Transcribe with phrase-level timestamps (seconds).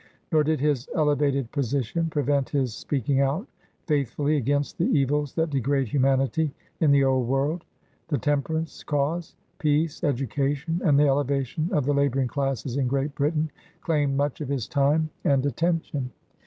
[0.31, 3.45] Nor did his elevated position prevent his speaking out
[3.85, 7.65] faithfully against the evils that degrade humanity in the old world.
[8.07, 13.51] The temperance cause, peace, education, and the elevation of the laboring classes in Great Britain,
[13.81, 16.09] claimed much of his time and attention.